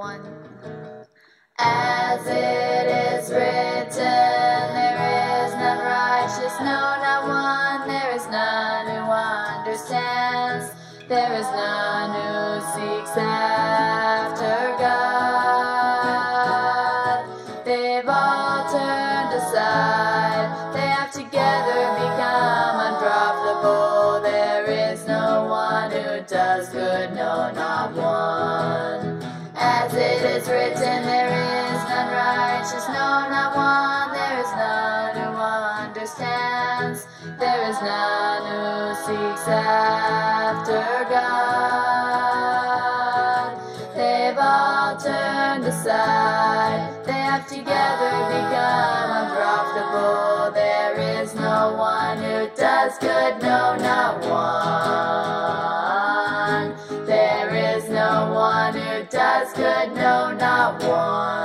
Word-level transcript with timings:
one. 0.00 0.24
As 1.58 2.26
it 2.26 2.86
is 2.88 3.28
written, 3.28 4.64
there 4.78 5.00
is 5.44 5.52
none 5.60 5.82
righteous, 5.84 6.56
no, 6.60 6.80
not 7.04 7.28
one. 7.28 7.86
There 7.86 8.10
is 8.16 8.26
none 8.28 8.86
who 8.88 9.02
understands. 9.12 10.72
There 11.06 11.32
is 11.34 11.48
none 11.52 12.10
who 12.16 12.60
seeks 12.72 13.14
after 13.18 14.58
God. 14.84 16.00
They've 17.66 18.08
all 18.08 18.64
turned 18.72 19.32
aside. 19.40 20.48
They 20.72 20.88
have 20.96 21.12
together 21.12 21.80
become 22.00 22.74
unprofitable. 22.88 24.22
There 24.22 24.64
is 24.64 25.06
no 25.06 25.44
one 25.44 25.90
who 25.90 26.22
does 26.26 26.70
good, 26.70 27.12
no, 27.14 27.50
not 27.52 27.69
is 30.40 30.48
written, 30.48 31.02
there 31.04 31.28
is 31.28 31.82
none 31.88 32.12
righteous, 32.12 32.86
no, 32.88 33.28
not 33.28 33.54
one. 33.54 34.12
There 34.14 34.40
is 34.40 34.50
none 34.56 35.16
who 35.16 35.36
understands. 35.36 37.06
There 37.38 37.68
is 37.68 37.76
none 37.82 38.44
who 38.48 38.94
seeks 39.04 39.48
after 39.48 41.04
God. 41.10 41.60
They've 43.94 44.38
all 44.38 44.96
turned 44.96 45.64
aside. 45.64 47.04
They 47.04 47.12
have 47.12 47.46
together 47.46 48.12
become 48.32 49.10
unprofitable. 49.20 50.52
There 50.54 50.94
is 51.20 51.34
no 51.34 51.74
one 51.76 52.16
who 52.18 52.48
does 52.56 52.96
good, 52.98 53.42
no, 53.42 53.76
not 53.76 54.20
one. 54.24 54.99
One 58.72 58.82
who 58.82 59.04
does 59.04 59.52
good, 59.54 59.94
no, 59.94 60.32
not 60.32 60.82
one. 60.84 61.39